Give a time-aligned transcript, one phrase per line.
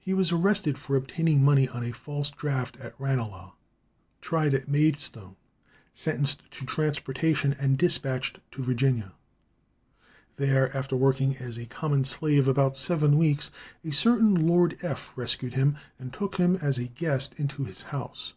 [0.00, 3.52] He was arrested for obtaining money on a false draft at Ranelagh,
[4.20, 5.36] tried at Maidstone,
[5.94, 9.12] sentenced to transportation, and despatched to Virginia.
[10.34, 13.52] There, "after working as a common slave about seven weeks,"
[13.84, 15.12] a certain Lord F.
[15.14, 18.32] rescued him and took him as a guest into his house.